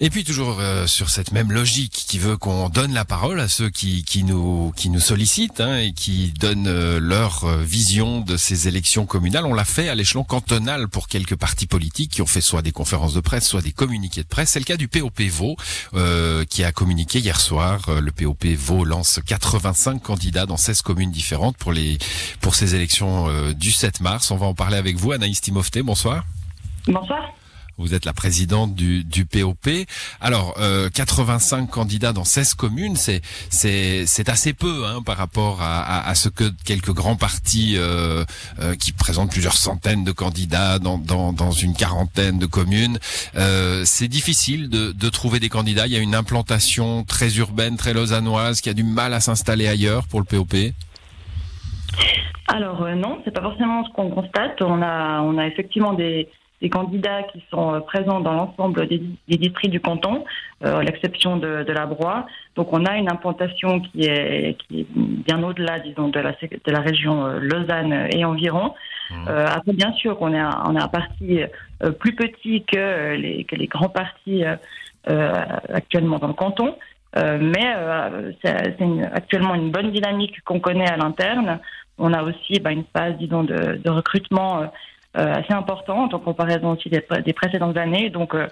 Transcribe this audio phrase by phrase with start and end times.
[0.00, 3.48] Et puis toujours euh, sur cette même logique qui veut qu'on donne la parole à
[3.48, 8.20] ceux qui, qui nous qui nous sollicitent hein, et qui donnent euh, leur euh, vision
[8.20, 9.44] de ces élections communales.
[9.44, 12.70] On l'a fait à l'échelon cantonal pour quelques partis politiques qui ont fait soit des
[12.70, 14.50] conférences de presse, soit des communiqués de presse.
[14.50, 15.56] C'est le cas du POP Vaud
[16.48, 17.90] qui a communiqué hier soir.
[18.00, 21.98] Le POP Vaud lance 85 candidats dans 16 communes différentes pour les
[22.40, 24.30] pour ces élections du 7 mars.
[24.30, 25.82] On va en parler avec vous, Anaïs Timofté.
[25.82, 26.24] Bonsoir.
[26.86, 27.32] Bonsoir.
[27.78, 29.68] Vous êtes la présidente du, du POP.
[30.20, 35.80] Alors, euh, 85 candidats dans 16 communes, c'est c'est assez peu hein, par rapport à,
[35.80, 38.24] à, à, ce que quelques grands partis euh,
[38.58, 42.98] euh, qui présentent plusieurs centaines de candidats dans, dans, dans une quarantaine de communes.
[43.36, 45.86] Euh, c'est difficile de, de trouver des candidats.
[45.86, 49.68] Il y a une implantation très urbaine, très lausannoise, qui a du mal à s'installer
[49.68, 50.54] ailleurs pour le POP.
[52.48, 54.60] Alors euh, non, c'est pas forcément ce qu'on constate.
[54.62, 56.28] On a on a effectivement des
[56.60, 60.24] des candidats qui sont euh, présents dans l'ensemble des, districts du canton,
[60.64, 62.26] euh, à l'exception de, de, la Broye.
[62.56, 66.72] Donc on a une implantation qui est, qui est bien au-delà, disons, de la, de
[66.72, 68.74] la région euh, Lausanne et environ.
[69.10, 69.28] Mmh.
[69.28, 71.40] Euh, après, bien sûr, on est un, on est un parti
[72.00, 74.42] plus petit que les, que les grands partis
[75.06, 76.74] actuellement dans le canton.
[77.14, 77.72] mais
[78.42, 78.50] c'est
[79.12, 81.60] actuellement une bonne dynamique qu'on connaît à l'interne.
[81.98, 84.68] On a aussi bah, une phase, disons, de, de recrutement
[85.18, 88.10] assez importante en comparaison aussi des, précédentes années.
[88.10, 88.46] Donc, euh,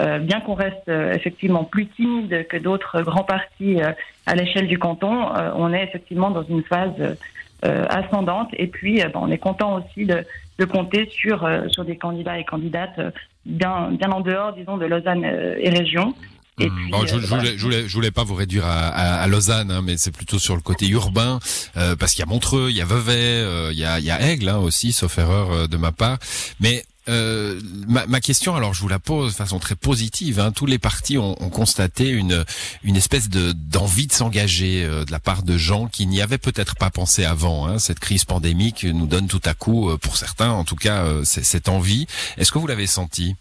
[0.00, 3.78] euh, bien qu'on reste effectivement plus timide que d'autres grands partis
[4.26, 7.16] à l'échelle du canton, on est effectivement dans une phase
[7.62, 8.48] ascendante.
[8.54, 10.24] Et puis, on est content aussi de,
[10.58, 12.98] de compter sur, sur des candidats et candidates
[13.44, 16.14] bien, bien en dehors, disons, de Lausanne et région.
[16.58, 16.90] Et hmm.
[16.90, 19.96] bon, je, je, voulais, je, voulais, pas vous réduire à, à, à Lausanne, hein, mais
[19.96, 21.40] c'est plutôt sur le côté urbain,
[21.76, 24.04] euh, parce qu'il y a Montreux, il y a Vevey, euh, il, y a, il
[24.04, 26.18] y a Aigle hein, aussi, sauf erreur euh, de ma part.
[26.60, 27.58] Mais euh,
[27.88, 30.40] ma, ma, question, alors je vous la pose de façon très positive.
[30.40, 30.52] Hein.
[30.52, 32.44] Tous les partis ont, ont, constaté une,
[32.84, 36.76] une espèce de d'envie de s'engager de la part de gens qui n'y avaient peut-être
[36.76, 37.66] pas pensé avant.
[37.66, 37.78] Hein.
[37.78, 42.06] Cette crise pandémique nous donne tout à coup, pour certains, en tout cas, cette envie.
[42.36, 43.34] Est-ce que vous l'avez senti?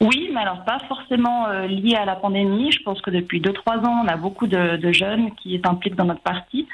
[0.00, 2.70] Oui, mais alors pas forcément euh, lié à la pandémie.
[2.70, 6.20] Je pense que depuis 2-3 ans, on a beaucoup de, jeunes qui s'impliquent dans notre
[6.20, 6.68] parti,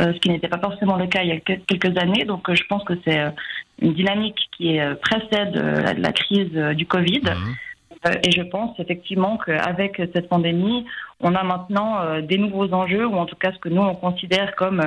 [0.00, 2.24] euh, ce qui n'était pas forcément le cas il y a quelques années.
[2.24, 3.20] Donc euh, je pense que c'est
[3.80, 7.22] une dynamique qui précède la, la, crise du Covid.
[7.22, 7.54] Mmh.
[8.22, 10.84] Et je pense effectivement qu'avec cette pandémie,
[11.20, 14.54] on a maintenant des nouveaux enjeux, ou en tout cas ce que nous on considère
[14.56, 14.82] comme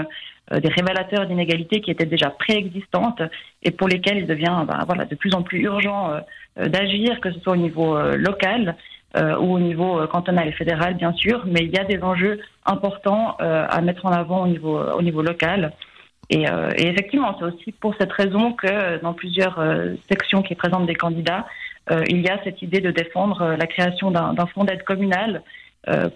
[0.51, 3.21] des révélateurs d'inégalités qui étaient déjà préexistantes
[3.63, 6.11] et pour lesquels il devient ben, voilà, de plus en plus urgent
[6.59, 8.75] euh, d'agir, que ce soit au niveau euh, local
[9.15, 12.39] euh, ou au niveau cantonal et fédéral, bien sûr, mais il y a des enjeux
[12.65, 15.71] importants à mettre en avant au niveau, au niveau local.
[16.29, 16.43] Et
[16.77, 19.63] effectivement, c'est aussi pour cette raison que dans plusieurs
[20.11, 21.47] sections qui présentent des candidats,
[22.09, 25.41] il y a cette idée de défendre la création d'un fonds d'aide communal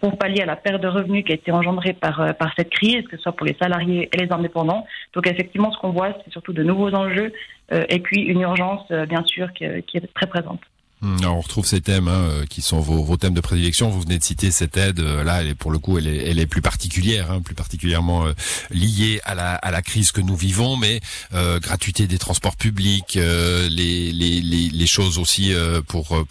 [0.02, 3.08] pour pallier à la perte de revenus qui a été engendrée par, par cette crise,
[3.08, 4.86] que ce soit pour les salariés et les indépendants.
[5.14, 7.32] Donc effectivement, ce qu'on voit, c'est surtout de nouveaux enjeux
[7.72, 10.62] euh, et puis une urgence, euh, bien sûr, qui est très présente.
[11.04, 13.90] Hmm, on retrouve ces thèmes hein, euh, qui sont vos, thèmes de prédilection.
[13.90, 15.00] Vous venez de citer cette aide.
[15.00, 18.34] là, elle est, pour le coup, elle est, plus particulière, hein, plus particulièrement euh,
[18.70, 21.00] liée à la, crise que nous vivons, mais
[21.34, 25.54] euh, gratuité des transports publics, les, choses aussi
[25.88, 26.24] pour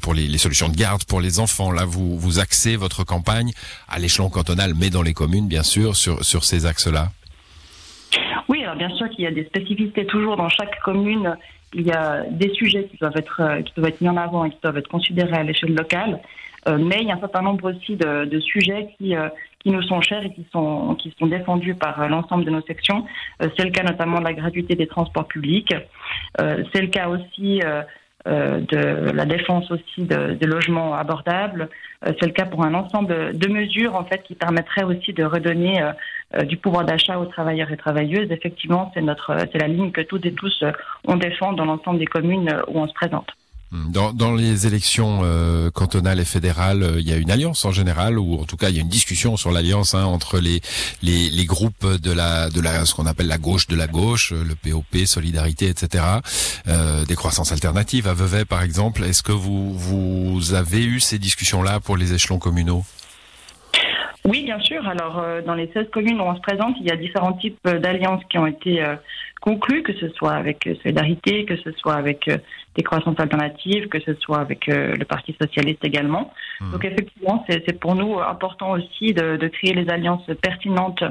[0.00, 1.72] pour les, solutions de garde pour les enfants.
[1.72, 3.52] Là, vous vous axez votre campagne
[3.88, 7.10] à l'échelon cantonal, mais dans les communes, bien sûr, sur sur ces axes-là.
[8.48, 11.36] Oui, alors bien sûr qu'il y a des spécificités toujours dans chaque commune.
[11.74, 14.44] Il y a des sujets qui doivent être, euh, qui doivent être mis en avant
[14.44, 16.20] et qui doivent être considérés à l'échelle locale.
[16.66, 19.28] Euh, mais il y a un certain nombre aussi de, sujets qui, euh,
[19.60, 23.04] qui nous sont chers et qui sont, qui sont défendus par l'ensemble de nos sections.
[23.40, 25.74] c'est le cas notamment de la gratuité des transports publics.
[26.38, 27.60] c'est le cas aussi
[28.26, 31.68] de la défense aussi de, de logements abordables.
[32.06, 35.24] Euh, c'est le cas pour un ensemble de mesures en fait qui permettraient aussi de
[35.24, 38.30] redonner euh, du pouvoir d'achat aux travailleurs et travailleuses.
[38.30, 40.64] Effectivement, c'est notre, c'est la ligne que toutes et tous
[41.06, 43.30] on défend dans l'ensemble des communes où on se présente.
[43.72, 47.72] Dans, dans, les élections euh, cantonales et fédérales, euh, il y a une alliance en
[47.72, 50.60] général, ou en tout cas il y a une discussion sur l'alliance hein, entre les,
[51.02, 54.32] les, les groupes de la de la ce qu'on appelle la gauche de la gauche,
[54.32, 56.04] euh, le POP, Solidarité, etc.
[56.68, 59.02] Euh, des croissances alternatives à Vevey par exemple.
[59.02, 62.84] Est-ce que vous vous avez eu ces discussions là pour les échelons communaux?
[64.24, 64.86] Oui, bien sûr.
[64.88, 67.68] Alors, euh, dans les 16 communes où on se présente, il y a différents types
[67.68, 68.82] d'alliances qui ont été
[69.46, 72.30] euh, conclues, que ce soit avec euh, Solidarité, que ce soit avec
[72.76, 76.32] des croissances alternatives, que ce soit avec le Parti socialiste également.
[76.60, 76.72] Mmh.
[76.72, 81.04] Donc, effectivement, c'est pour nous important aussi de, de, créer les alliances pertinentes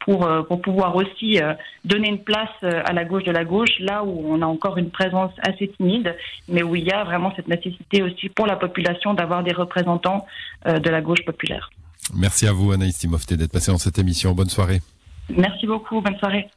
[0.00, 1.40] pour, pour pouvoir aussi
[1.84, 4.90] donner une place à la gauche de la gauche, là où on a encore une
[4.90, 6.16] présence assez timide,
[6.48, 10.24] mais où il y a vraiment cette nécessité aussi pour la population d'avoir des représentants
[10.64, 11.70] de la gauche populaire.
[12.14, 14.32] Merci à vous, Anaïs Timofté, d'être passée dans cette émission.
[14.32, 14.80] Bonne soirée.
[15.28, 16.00] Merci beaucoup.
[16.00, 16.48] Bonne soirée.